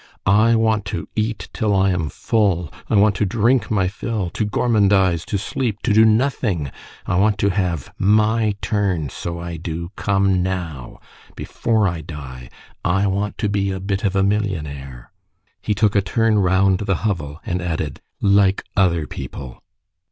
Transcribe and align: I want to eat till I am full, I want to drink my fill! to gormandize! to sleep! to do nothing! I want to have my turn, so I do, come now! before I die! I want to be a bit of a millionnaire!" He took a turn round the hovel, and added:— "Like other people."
I 0.25 0.55
want 0.55 0.85
to 0.85 1.07
eat 1.15 1.47
till 1.53 1.75
I 1.75 1.91
am 1.91 2.09
full, 2.09 2.73
I 2.89 2.95
want 2.95 3.13
to 3.17 3.23
drink 3.27 3.69
my 3.69 3.87
fill! 3.87 4.31
to 4.31 4.43
gormandize! 4.47 5.23
to 5.27 5.37
sleep! 5.37 5.79
to 5.83 5.93
do 5.93 6.05
nothing! 6.05 6.71
I 7.05 7.17
want 7.19 7.37
to 7.37 7.49
have 7.49 7.93
my 7.99 8.55
turn, 8.63 9.09
so 9.09 9.37
I 9.39 9.57
do, 9.57 9.91
come 9.95 10.41
now! 10.41 10.99
before 11.35 11.87
I 11.87 12.01
die! 12.01 12.49
I 12.83 13.05
want 13.05 13.37
to 13.37 13.47
be 13.47 13.69
a 13.69 13.79
bit 13.79 14.03
of 14.03 14.15
a 14.15 14.23
millionnaire!" 14.23 15.11
He 15.61 15.75
took 15.75 15.95
a 15.95 16.01
turn 16.01 16.39
round 16.39 16.79
the 16.79 16.95
hovel, 17.05 17.39
and 17.45 17.61
added:— 17.61 18.01
"Like 18.23 18.63
other 18.75 19.05
people." 19.05 19.61